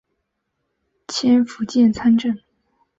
[1.09, 2.35] 迁福建参政。